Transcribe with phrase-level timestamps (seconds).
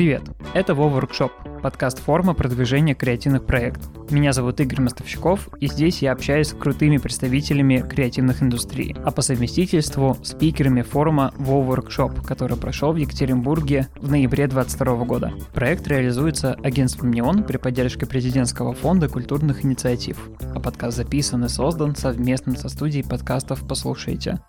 [0.00, 0.22] Привет!
[0.54, 3.90] Это Вова Workshop, подкаст форма продвижения креативных проектов.
[4.10, 9.20] Меня зовут Игорь Мостовщиков, и здесь я общаюсь с крутыми представителями креативных индустрий, а по
[9.20, 15.34] совместительству спикерами форума Вова Workshop, который прошел в Екатеринбурге в ноябре 2022 года.
[15.52, 21.94] Проект реализуется агентством «Неон» при поддержке президентского фонда культурных инициатив, а подкаст записан и создан
[21.94, 24.40] совместно со студией подкастов «Послушайте».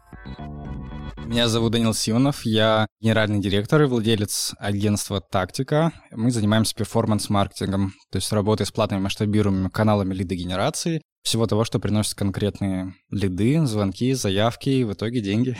[1.31, 5.93] Меня зовут Данил Симонов, я генеральный директор и владелец агентства «Тактика».
[6.11, 12.15] Мы занимаемся перформанс-маркетингом, то есть работой с платными масштабируемыми каналами лидогенерации, всего того, что приносит
[12.15, 15.55] конкретные лиды, звонки, заявки и в итоге деньги.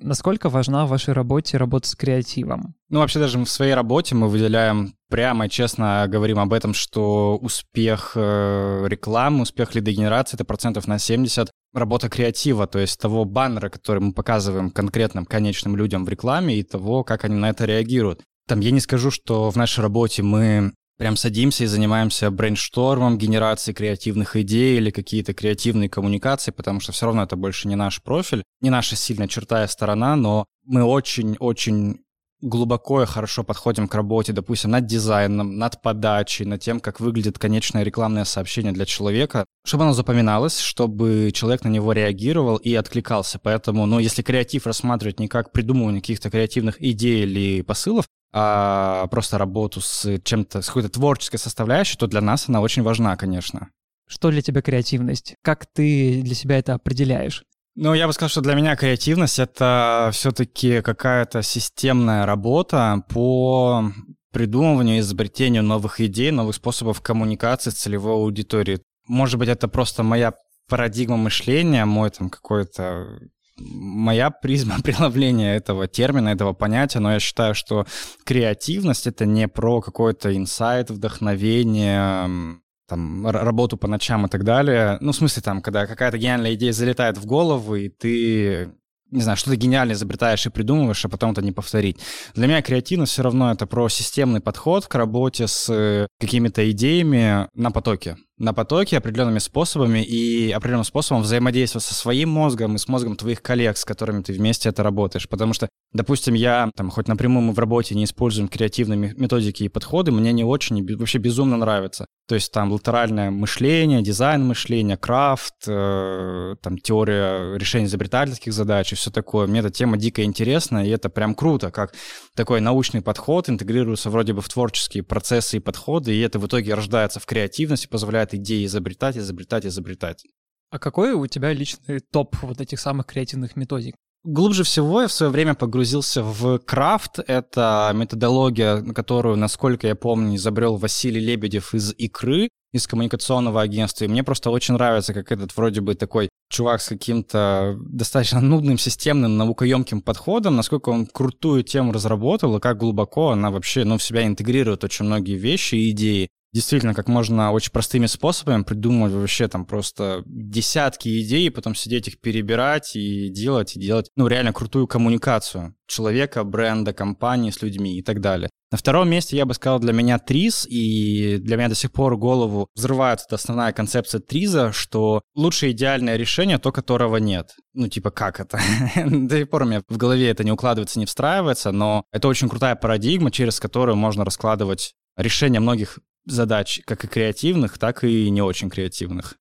[0.00, 2.76] Насколько важна в вашей работе работа с креативом?
[2.88, 7.36] Ну, вообще даже в своей работе мы выделяем прямо и честно говорим об этом, что
[7.38, 13.68] успех э, рекламы, успех лидогенерации— это процентов на 70 работа креатива, то есть того баннера,
[13.68, 18.22] который мы показываем конкретным конечным людям в рекламе и того, как они на это реагируют.
[18.46, 23.74] Там я не скажу, что в нашей работе мы прям садимся и занимаемся брейнштормом, генерацией
[23.74, 28.42] креативных идей или какие-то креативные коммуникации, потому что все равно это больше не наш профиль,
[28.60, 32.00] не наша сильная черта и сторона, но мы очень-очень
[32.40, 37.38] глубоко и хорошо подходим к работе, допустим, над дизайном, над подачей, над тем, как выглядит
[37.38, 43.38] конечное рекламное сообщение для человека, чтобы оно запоминалось, чтобы человек на него реагировал и откликался.
[43.38, 49.38] Поэтому, ну, если креатив рассматривать не как придумывание каких-то креативных идей или посылов, а просто
[49.38, 53.68] работу с чем-то, с какой-то творческой составляющей, то для нас она очень важна, конечно.
[54.06, 55.34] Что для тебя креативность?
[55.42, 57.44] Как ты для себя это определяешь?
[57.80, 63.92] Ну, я бы сказал, что для меня креативность— это все-таки какая-то системная работа по
[64.32, 68.80] придумыванию изобретению новых идей, новых способов коммуникации с целевой аудиторией.
[69.06, 70.34] Может быть, это просто моя
[70.68, 73.20] парадигма мышления, мой там какой-то
[73.58, 77.86] моя призма преломления этого термина, этого понятия, но я считаю, что
[78.24, 84.98] креативность— это не про какой-то инсайт, вдохновение, там, работу по ночам и так далее.
[85.00, 88.70] Ну, в смысле, там, когда какая-то гениальная идея залетает в голову, и ты
[89.10, 91.98] не знаю, что-то гениальное изобретаешь и придумываешь, а потом это не повторить.
[92.34, 97.70] Для меня креативность все равно это про системный подход к работе с какими-то идеями на
[97.70, 103.16] потоке на потоке определенными способами и определенным способом взаимодействовать со своим мозгом и с мозгом
[103.16, 105.28] твоих коллег, с которыми ты вместе это работаешь.
[105.28, 109.68] Потому что, допустим, я, там, хоть напрямую мы в работе не используем креативные методики и
[109.68, 112.06] подходы, мне не очень, вообще безумно нравится.
[112.28, 118.96] То есть там латеральное мышление, дизайн мышления, крафт, э, там теория решения изобретательских задач и
[118.96, 119.46] все такое.
[119.46, 121.94] Мне эта тема дико интересна, и это прям круто, как
[122.34, 126.74] такой научный подход интегрируется вроде бы в творческие процессы и подходы, и это в итоге
[126.74, 130.24] рождается в креативности, позволяет позволяет идеи изобретать, изобретать, изобретать.
[130.70, 133.94] А какой у тебя личный топ вот этих самых креативных методик?
[134.24, 137.20] Глубже всего я в свое время погрузился в крафт.
[137.26, 144.04] Это методология, которую, насколько я помню, изобрел Василий Лебедев из «Икры», из коммуникационного агентства.
[144.04, 148.76] И мне просто очень нравится, как этот вроде бы такой чувак с каким-то достаточно нудным,
[148.76, 154.02] системным, наукоемким подходом, насколько он крутую тему разработал и как глубоко она вообще ну, в
[154.02, 159.48] себя интегрирует очень многие вещи и идеи действительно, как можно очень простыми способами придумывать вообще
[159.48, 164.86] там просто десятки идей, потом сидеть их перебирать и делать, и делать, ну, реально крутую
[164.86, 168.50] коммуникацию человека, бренда, компании с людьми и так далее.
[168.70, 172.18] На втором месте я бы сказал для меня ТРИЗ, и для меня до сих пор
[172.18, 177.54] голову взрывает эта основная концепция ТРИЗа, что лучшее идеальное решение то, которого нет.
[177.72, 178.60] Ну, типа, как это?
[179.06, 182.50] до сих пор у меня в голове это не укладывается, не встраивается, но это очень
[182.50, 185.98] крутая парадигма, через которую можно раскладывать решение многих
[186.30, 189.36] задач, как и креативных, так и не очень креативных.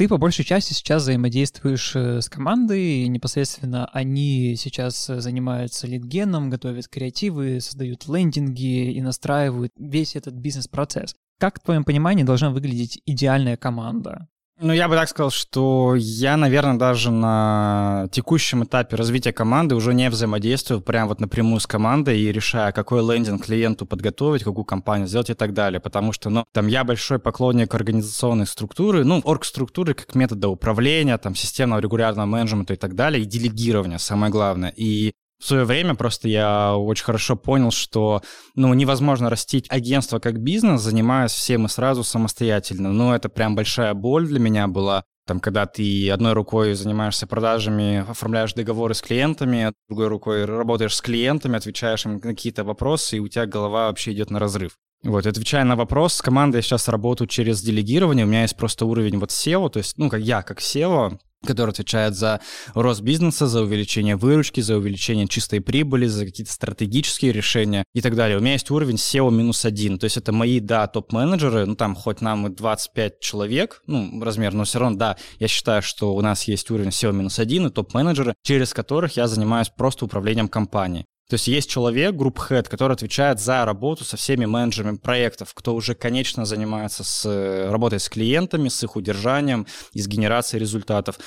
[0.00, 6.48] Ты по большей части сейчас взаимодействуешь э, с командой, и непосредственно они сейчас занимаются лидгеном,
[6.48, 11.14] готовят креативы, создают лендинги и настраивают весь этот бизнес-процесс.
[11.38, 14.29] Как, в твоем понимании, должна выглядеть идеальная команда?
[14.62, 19.94] Ну, я бы так сказал, что я, наверное, даже на текущем этапе развития команды уже
[19.94, 25.08] не взаимодействую прям вот напрямую с командой и решая, какой лендинг клиенту подготовить, какую компанию
[25.08, 25.80] сделать и так далее.
[25.80, 31.34] Потому что, ну, там я большой поклонник организационной структуры, ну, орг-структуры как метода управления, там,
[31.34, 34.74] системного регулярного менеджмента и так далее, и делегирования, самое главное.
[34.76, 38.22] И в свое время просто я очень хорошо понял, что
[38.54, 42.92] ну, невозможно растить агентство как бизнес, занимаясь всем и сразу самостоятельно.
[42.92, 45.04] Ну, это прям большая боль для меня была.
[45.26, 51.00] Там, когда ты одной рукой занимаешься продажами, оформляешь договоры с клиентами, другой рукой работаешь с
[51.00, 54.72] клиентами, отвечаешь им на какие-то вопросы, и у тебя голова вообще идет на разрыв.
[55.02, 58.84] Вот, отвечая на вопрос, с командой я сейчас работаю через делегирование, у меня есть просто
[58.84, 62.40] уровень вот SEO, то есть, ну, как я, как SEO, который отвечает за
[62.74, 68.14] рост бизнеса, за увеличение выручки, за увеличение чистой прибыли, за какие-то стратегические решения и так
[68.14, 68.36] далее.
[68.36, 71.94] У меня есть уровень SEO минус один, то есть это мои, да, топ-менеджеры, ну там
[71.94, 76.20] хоть нам и 25 человек, ну, размер, но все равно, да, я считаю, что у
[76.20, 81.06] нас есть уровень SEO минус один и топ-менеджеры, через которых я занимаюсь просто управлением компанией.
[81.30, 85.76] То есть есть человек, групп head, который отвечает за работу со всеми менеджерами проектов, кто
[85.76, 91.20] уже, конечно, занимается с э, работой с клиентами, с их удержанием с генерацией результатов.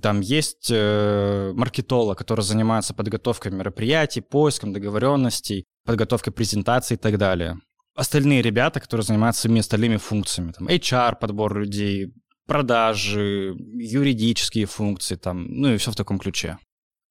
[0.00, 7.58] Там есть э, маркетолог, который занимается подготовкой мероприятий, поиском договоренностей, подготовкой презентаций и так далее.
[7.94, 12.14] Остальные ребята, которые занимаются всеми остальными функциями, там HR, подбор людей,
[12.46, 16.56] продажи, юридические функции, там, ну и все в таком ключе.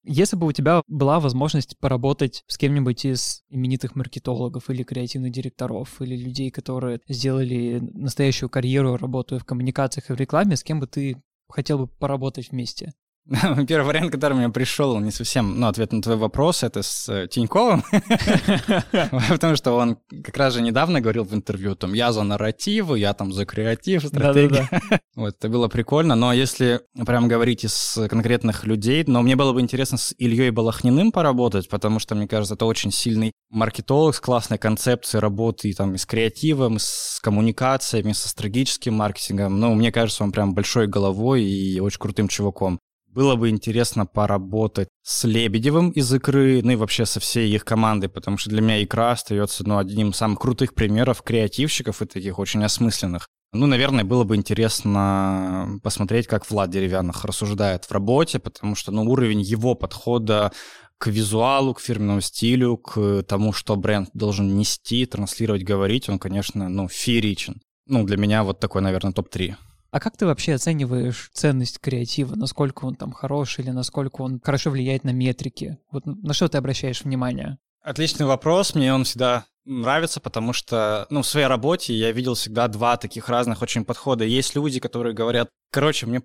[0.02, 6.00] Если бы у тебя была возможность поработать с кем-нибудь из именитых маркетологов или креативных директоров,
[6.00, 10.86] или людей, которые сделали настоящую карьеру, работая в коммуникациях и в рекламе, с кем бы
[10.86, 12.92] ты хотел бы поработать вместе?
[13.68, 17.28] Первый вариант, который мне пришел, не совсем, ну, ответ на твой вопрос, это с э,
[17.28, 17.84] Тиньковым,
[19.28, 23.14] потому что он как раз же недавно говорил в интервью, там, я за нарративы, я
[23.14, 24.68] там за креатив, стратегию.
[25.14, 29.60] Вот, это было прикольно, но если прям говорить из конкретных людей, но мне было бы
[29.60, 34.58] интересно с Ильей Балахниным поработать, потому что, мне кажется, это очень сильный маркетолог с классной
[34.58, 39.60] концепцией работы там, и с креативом, и с коммуникациями, со стратегическим маркетингом.
[39.60, 42.80] Ну, мне кажется, он прям большой головой и очень крутым чуваком.
[43.12, 48.08] Было бы интересно поработать с Лебедевым из «Икры», ну и вообще со всей их командой,
[48.08, 52.38] потому что для меня «Икра» остается ну, одним из самых крутых примеров креативщиков и таких
[52.38, 53.26] очень осмысленных.
[53.52, 59.02] Ну, наверное, было бы интересно посмотреть, как Влад Деревянных рассуждает в работе, потому что ну,
[59.02, 60.52] уровень его подхода
[60.98, 66.68] к визуалу, к фирменному стилю, к тому, что бренд должен нести, транслировать, говорить, он, конечно,
[66.68, 67.60] ну, фееричен.
[67.86, 69.56] Ну, для меня вот такой, наверное, топ-3.
[69.90, 72.36] А как ты вообще оцениваешь ценность креатива?
[72.36, 75.78] Насколько он там хороший или насколько он хорошо влияет на метрики?
[75.90, 77.58] Вот на что ты обращаешь внимание?
[77.82, 78.74] Отличный вопрос.
[78.74, 83.28] Мне он всегда нравится, потому что, ну, в своей работе я видел всегда два таких
[83.28, 84.24] разных очень подхода.
[84.24, 86.22] Есть люди, которые говорят, короче, мне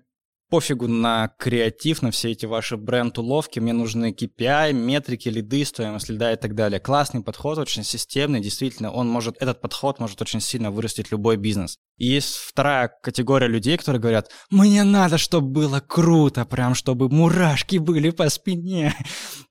[0.48, 6.32] пофигу на креатив, на все эти ваши бренд-уловки, мне нужны KPI, метрики, лиды, стоимость лида
[6.32, 6.78] и так далее.
[6.78, 11.78] Классный подход, очень системный, действительно, он может, этот подход может очень сильно вырастить любой бизнес.
[11.96, 17.78] И есть вторая категория людей, которые говорят, мне надо, чтобы было круто, прям чтобы мурашки
[17.78, 18.94] были по спине.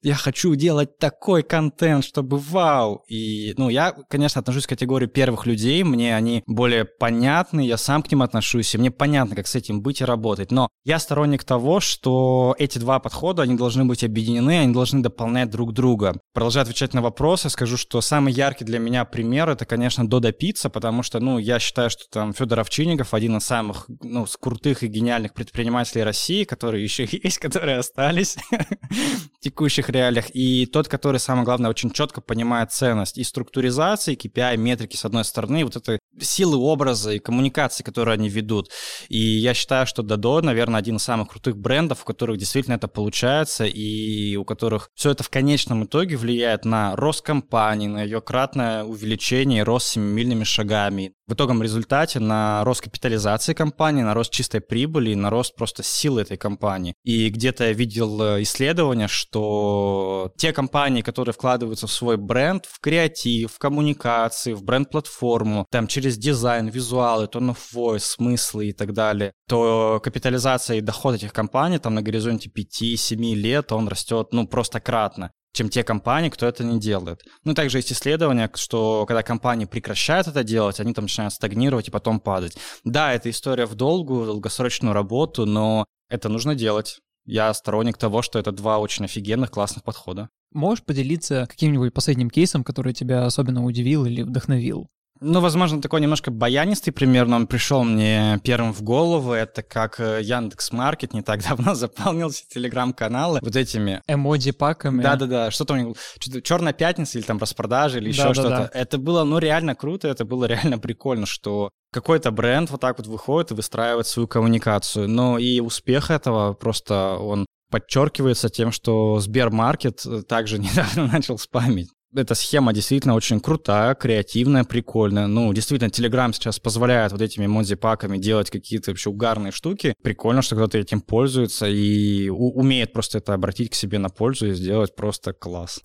[0.03, 3.03] Я хочу делать такой контент, чтобы вау.
[3.07, 8.03] И, ну, я, конечно, отношусь к категории первых людей, мне они более понятны, я сам
[8.03, 10.51] к ним отношусь, и мне понятно, как с этим быть и работать.
[10.51, 15.49] Но я сторонник того, что эти два подхода, они должны быть объединены, они должны дополнять
[15.49, 16.19] друг друга.
[16.33, 20.69] Продолжая отвечать на вопросы, скажу, что самый яркий для меня пример это, конечно, Дода Пицца,
[20.69, 24.87] потому что, ну, я считаю, что там Федор Овчинников один из самых, ну, крутых и
[24.87, 31.45] гениальных предпринимателей России, которые еще есть, которые остались в текущих реалиях, и тот, который, самое
[31.45, 36.57] главное, очень четко понимает ценность и структуризации, KPI, метрики, с одной стороны, вот это силы
[36.57, 38.69] образа и коммуникации, которые они ведут.
[39.09, 42.87] И я считаю, что Додо, наверное, один из самых крутых брендов, у которых действительно это
[42.87, 48.21] получается, и у которых все это в конечном итоге влияет на рост компании, на ее
[48.21, 51.13] кратное увеличение и рост семимильными шагами.
[51.27, 56.21] В итогом результате на рост капитализации компании, на рост чистой прибыли, на рост просто силы
[56.21, 56.95] этой компании.
[57.03, 62.79] И где-то я видел э, исследование, что те компании, которые вкладываются в свой бренд, в
[62.79, 68.93] креатив, в коммуникации, в бренд-платформу, там через дизайн, визуалы, tone of voice, смыслы и так
[68.93, 74.47] далее, то капитализация и доход этих компаний там на горизонте 5-7 лет, он растет, ну,
[74.47, 77.23] просто кратно чем те компании, кто это не делает.
[77.45, 81.91] Ну, также есть исследования, что когда компании прекращают это делать, они там начинают стагнировать и
[81.91, 82.57] потом падать.
[82.83, 86.99] Да, это история в долгую, долгосрочную работу, но это нужно делать.
[87.25, 90.29] Я сторонник того, что это два очень офигенных, классных подхода.
[90.51, 94.89] Можешь поделиться каким-нибудь последним кейсом, который тебя особенно удивил или вдохновил?
[95.21, 99.31] Ну, возможно, такой немножко баянистый пример, но он пришел мне первым в голову.
[99.31, 104.01] Это как э, Яндекс Маркет не так давно заполнился телеграм-каналы вот этими...
[104.07, 105.01] Эмоджи-паками.
[105.01, 105.97] Да-да-да, что-то у них...
[106.19, 108.49] Что Черная пятница или там распродажи или еще да, что-то.
[108.49, 108.69] Да, да.
[108.73, 113.07] Это было, ну, реально круто, это было реально прикольно, что какой-то бренд вот так вот
[113.07, 115.07] выходит и выстраивает свою коммуникацию.
[115.07, 121.89] Но и успех этого просто он подчеркивается тем, что Сбермаркет э, также недавно начал спамить
[122.15, 125.27] эта схема действительно очень крутая, креативная, прикольная.
[125.27, 129.95] Ну, действительно, Telegram сейчас позволяет вот этими мози-паками делать какие-то вообще угарные штуки.
[130.01, 134.53] Прикольно, что кто-то этим пользуется и умеет просто это обратить к себе на пользу и
[134.53, 135.81] сделать просто класс.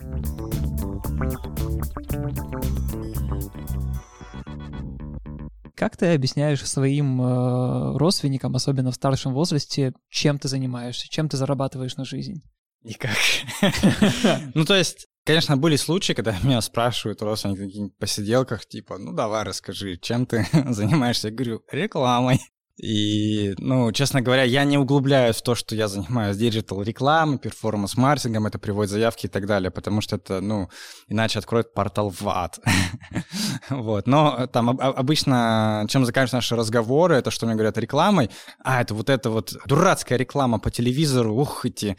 [5.74, 11.38] Как ты объясняешь своим э, родственникам, особенно в старшем возрасте, чем ты занимаешься, чем ты
[11.38, 12.42] зарабатываешь на жизнь?
[12.82, 13.16] Никак.
[14.54, 19.12] Ну, то есть, конечно, были случаи, когда меня спрашивают родственники на каких-нибудь посиделках, типа, ну,
[19.12, 21.28] давай расскажи, чем ты занимаешься?
[21.28, 22.40] Я говорю, рекламой.
[22.82, 28.58] И, ну, честно говоря, я не углубляюсь в то, что я занимаюсь digital-рекламой, performance-маркетингом, это
[28.58, 30.70] приводит заявки и так далее, потому что это, ну,
[31.06, 32.58] иначе откроет портал в ад.
[33.70, 38.30] вот, но там обычно, чем заканчиваются наши разговоры, это что мне говорят рекламой,
[38.64, 41.98] а, это вот эта вот дурацкая реклама по телевизору, ух, эти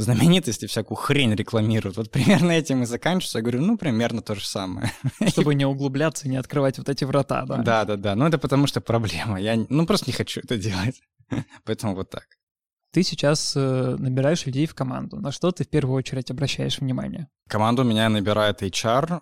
[0.00, 1.96] знаменитости всякую хрень рекламируют.
[1.96, 3.38] Вот примерно этим и заканчивается.
[3.38, 4.92] Я говорю, ну, примерно то же самое.
[5.28, 7.56] Чтобы не углубляться и не открывать вот эти врата, да?
[7.58, 8.14] Да, да, да.
[8.14, 9.40] Ну, это потому что проблема.
[9.40, 11.00] Я, ну, просто не хочу это делать.
[11.64, 12.26] Поэтому вот так.
[12.92, 15.20] Ты сейчас э, набираешь людей в команду.
[15.20, 17.28] На что ты в первую очередь обращаешь внимание?
[17.48, 19.20] Команду меня набирает HR.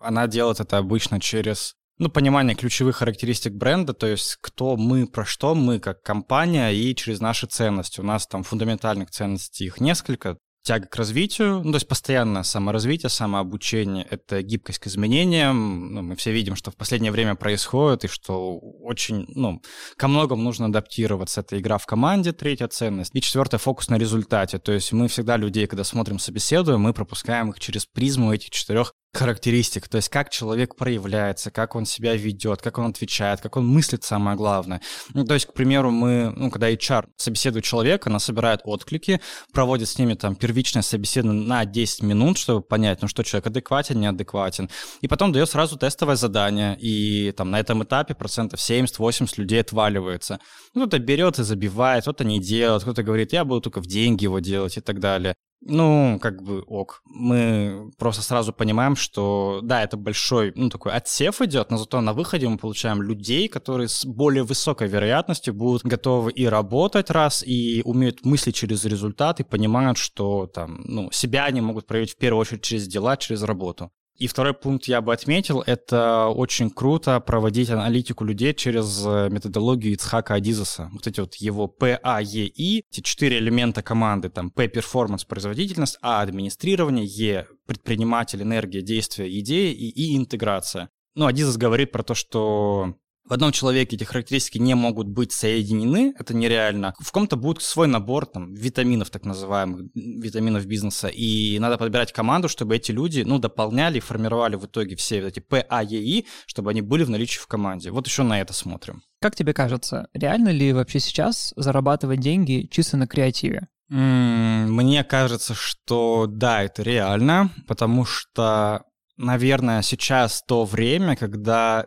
[0.00, 5.24] Она делает это обычно через ну, понимание ключевых характеристик бренда, то есть кто мы, про
[5.24, 8.00] что мы как компания и через наши ценности.
[8.00, 13.08] У нас там фундаментальных ценностей их несколько, тяга к развитию, ну, то есть постоянное саморазвитие,
[13.08, 15.94] самообучение, это гибкость к изменениям.
[15.94, 19.62] Ну, мы все видим, что в последнее время происходит, и что очень, ну,
[19.96, 21.40] ко многому нужно адаптироваться.
[21.40, 23.14] Это игра в команде, третья ценность.
[23.14, 24.58] И четвертое, фокус на результате.
[24.58, 28.92] То есть мы всегда людей, когда смотрим, собеседуем, мы пропускаем их через призму этих четырех
[29.14, 33.66] характеристик, то есть как человек проявляется, как он себя ведет, как он отвечает, как он
[33.66, 34.80] мыслит, самое главное.
[35.14, 39.20] Ну, то есть, к примеру, мы, ну, когда HR собеседует человека, она собирает отклики,
[39.52, 44.00] проводит с ними там первичное собеседование на 10 минут, чтобы понять, ну что человек адекватен,
[44.00, 44.68] неадекватен,
[45.00, 50.40] и потом дает сразу тестовое задание, и там на этом этапе процентов 70-80 людей отваливается.
[50.74, 54.24] Ну, кто-то берет и забивает, кто-то не делает, кто-то говорит, я буду только в деньги
[54.24, 55.34] его делать и так далее.
[55.60, 57.02] Ну, как бы ок.
[57.06, 62.12] Мы просто сразу понимаем, что да, это большой, ну, такой отсев идет, но зато на
[62.12, 67.82] выходе мы получаем людей, которые с более высокой вероятностью будут готовы и работать раз, и
[67.84, 72.42] умеют мыслить через результат, и понимают, что там, ну, себя они могут проявить в первую
[72.42, 73.90] очередь через дела, через работу.
[74.18, 79.92] И второй пункт я бы отметил, это очень круто проводить аналитику людей через э, методологию
[79.92, 80.88] Ицхака Адизаса.
[80.92, 87.04] Вот эти вот его PAEI, эти четыре элемента команды, там P– перформанс, производительность, А– администрирование,
[87.04, 90.88] Е– предприниматель, энергия, действие, идеи и И– интеграция.
[91.14, 92.94] Ну, Адизас говорит про то, что
[93.28, 96.94] в одном человеке эти характеристики не могут быть соединены, это нереально.
[96.98, 102.48] В ком-то будет свой набор там, витаминов, так называемых, витаминов бизнеса, и надо подбирать команду,
[102.48, 107.04] чтобы эти люди, ну, дополняли и формировали в итоге все эти ПАЕИ, чтобы они были
[107.04, 107.90] в наличии в команде.
[107.90, 109.02] Вот еще на это смотрим.
[109.20, 113.68] Как тебе кажется, реально ли вообще сейчас зарабатывать деньги чисто на креативе?
[113.88, 118.82] Мне кажется, что да, это реально, потому что
[119.16, 121.86] наверное, сейчас то время, когда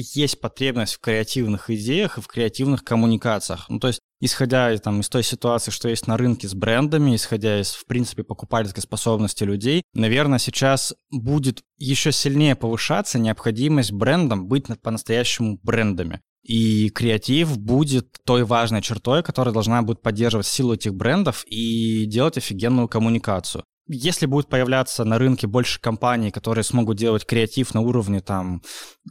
[0.00, 3.66] есть потребность в креативных идеях и в креативных коммуникациях.
[3.68, 7.60] Ну, то есть, исходя там, из той ситуации, что есть на рынке с брендами, исходя
[7.60, 14.66] из, в принципе, покупательской способности людей, наверное, сейчас будет еще сильнее повышаться необходимость брендам быть
[14.82, 16.20] по-настоящему брендами.
[16.42, 22.38] И креатив будет той важной чертой, которая должна будет поддерживать силу этих брендов и делать
[22.38, 28.20] офигенную коммуникацию если будет появляться на рынке больше компаний, которые смогут делать креатив на уровне
[28.20, 28.62] там,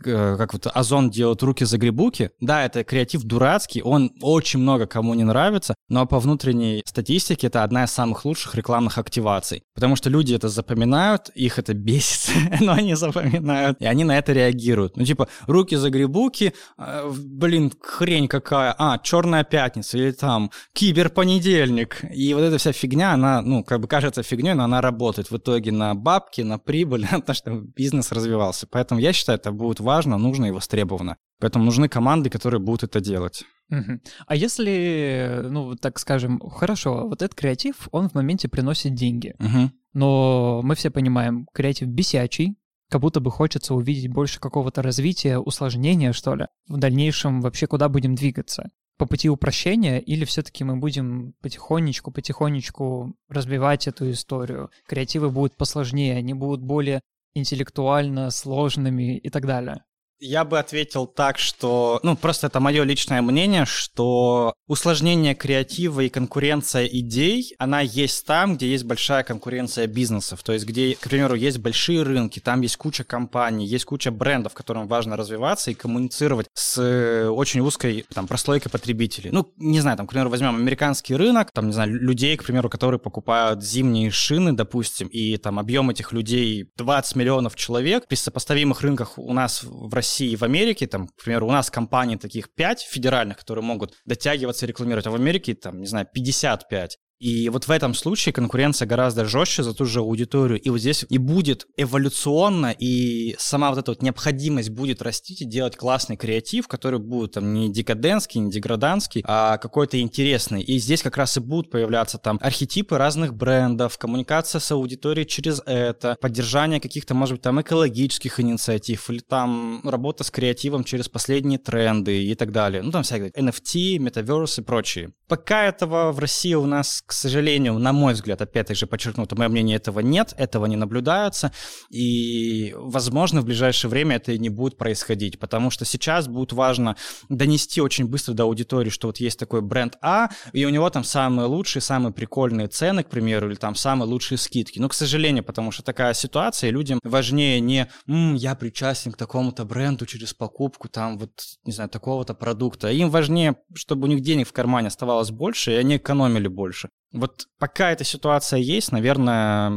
[0.03, 5.23] э, как вот Озон делает руки-загребуки, да, это креатив дурацкий, он очень много кому не
[5.23, 10.33] нравится, но по внутренней статистике это одна из самых лучших рекламных активаций, потому что люди
[10.33, 14.97] это запоминают, их это бесит, но они запоминают, и они на это реагируют.
[14.97, 22.41] Ну, типа, руки-загребуки, э, блин, хрень какая, а, черная пятница, или там киберпонедельник, и вот
[22.41, 25.95] эта вся фигня, она, ну, как бы кажется фигней, но она работает в итоге на
[25.95, 28.67] бабки, на прибыль, на то, чтобы бизнес развивался.
[28.67, 31.17] Поэтому я считаю, это будет важно, нужно и востребовано.
[31.39, 33.43] Поэтому нужны команды, которые будут это делать.
[33.69, 33.99] Угу.
[34.27, 39.35] А если, ну, так скажем, хорошо, вот этот креатив, он в моменте приносит деньги.
[39.39, 39.71] Угу.
[39.93, 42.57] Но мы все понимаем, креатив бесячий,
[42.89, 46.47] как будто бы хочется увидеть больше какого-то развития, усложнения, что ли.
[46.67, 53.15] В дальнейшем вообще куда будем двигаться по пути упрощения, или все-таки мы будем потихонечку, потихонечку
[53.29, 54.71] разбивать эту историю?
[54.87, 57.01] Креативы будут посложнее, они будут более
[57.33, 59.83] интеллектуально сложными и так далее.
[60.25, 66.09] Я бы ответил так, что, ну, просто это мое личное мнение, что усложнение креатива и
[66.09, 71.35] конкуренция идей, она есть там, где есть большая конкуренция бизнесов, то есть где, к примеру,
[71.35, 76.47] есть большие рынки, там есть куча компаний, есть куча брендов, которым важно развиваться и коммуницировать
[76.55, 79.29] с очень узкой, там, прослойкой потребителей.
[79.31, 82.67] Ну, не знаю, там, к примеру, возьмем американский рынок, там, не знаю, людей, к примеру,
[82.67, 88.81] которые покупают зимние шины, допустим, и там объем этих людей 20 миллионов человек, при сопоставимых
[88.81, 92.15] рынках у нас в России России и в Америке, там, к примеру, у нас компаний
[92.15, 96.97] таких 5 федеральных, которые могут дотягиваться и рекламировать, а в Америке, там, не знаю, 55.
[97.19, 100.59] И вот в этом случае конкуренция гораздо жестче за ту же аудиторию.
[100.59, 105.45] И вот здесь и будет эволюционно, и сама вот эта вот необходимость будет расти и
[105.45, 110.61] делать классный креатив, который будет там не декаденский, не деграданский, а какой-то интересный.
[110.61, 115.61] И здесь как раз и будут появляться там архетипы разных брендов, коммуникация с аудиторией через
[115.65, 121.59] это, поддержание каких-то, может быть, там экологических инициатив, или там работа с креативом через последние
[121.59, 122.81] тренды и так далее.
[122.81, 125.13] Ну, там всякие NFT, Metaverse и прочие.
[125.27, 129.49] Пока этого в России у нас к сожалению, на мой взгляд, опять же подчеркну, мое
[129.49, 131.51] мнение, этого нет, этого не наблюдается,
[131.89, 136.95] и, возможно, в ближайшее время это и не будет происходить, потому что сейчас будет важно
[137.29, 141.03] донести очень быстро до аудитории, что вот есть такой бренд А, и у него там
[141.03, 144.79] самые лучшие, самые прикольные цены, к примеру, или там самые лучшие скидки.
[144.79, 149.65] Но, к сожалению, потому что такая ситуация, людям важнее не «М, «я причастен к такому-то
[149.65, 151.31] бренду через покупку там вот,
[151.65, 155.75] не знаю, такого-то продукта», им важнее, чтобы у них денег в кармане оставалось больше, и
[155.75, 156.89] они экономили больше.
[157.15, 159.71] Вот пока эта ситуация есть, наверное,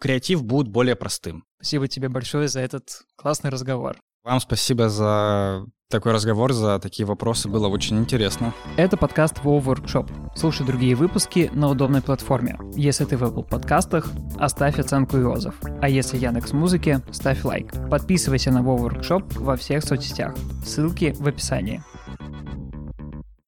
[0.00, 1.44] креатив будет более простым.
[1.56, 3.96] Спасибо тебе большое за этот классный разговор.
[4.24, 7.48] Вам спасибо за такой разговор, за такие вопросы.
[7.48, 8.54] Было очень интересно.
[8.76, 10.08] Это подкаст Wow Workshop.
[10.36, 12.58] Слушай другие выпуски на удобной платформе.
[12.74, 15.54] Если ты в Apple подкастах, оставь оценку и отзыв.
[15.80, 17.72] А если Яндекс Музыки, ставь лайк.
[17.90, 20.34] Подписывайся на Wow Workshop во всех соцсетях.
[20.64, 21.82] Ссылки в описании.